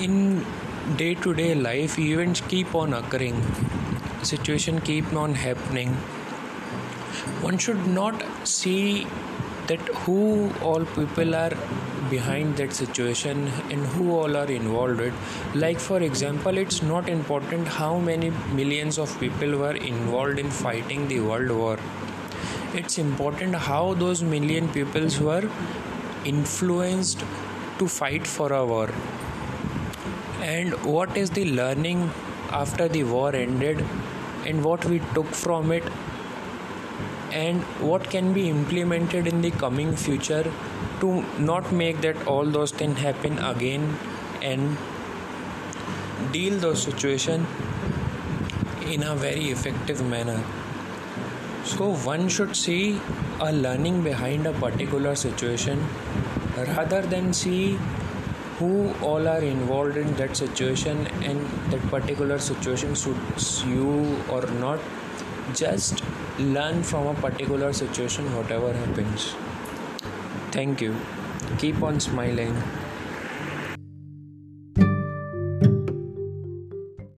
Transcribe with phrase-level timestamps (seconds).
[0.00, 0.44] in
[0.96, 3.42] day to day life events keep on occurring.
[4.22, 5.94] Situation keep on happening.
[7.40, 9.06] One should not see
[9.68, 11.52] that who all people are
[12.10, 15.14] behind that situation and who all are involved with.
[15.54, 21.08] Like for example it's not important how many millions of people were involved in fighting
[21.08, 21.78] the world war.
[22.74, 25.48] It's important how those million peoples were
[26.24, 27.24] influenced
[27.78, 28.90] to fight for a war
[30.54, 32.10] and what is the learning
[32.50, 33.84] after the war ended?
[34.44, 35.82] And what we took from it?
[37.32, 40.44] And what can be implemented in the coming future
[41.00, 43.98] to not make that all those things happen again
[44.40, 44.76] and
[46.32, 47.44] deal those situation
[48.86, 50.40] in a very effective manner?
[51.64, 53.00] So one should see
[53.40, 55.84] a learning behind a particular situation
[56.56, 57.78] rather than see
[58.58, 61.40] who all are involved in that situation and
[61.70, 64.80] that particular situation suits you or not
[65.54, 66.02] just
[66.38, 69.34] learn from a particular situation whatever happens.
[70.52, 70.96] Thank you.
[71.58, 72.54] Keep on smiling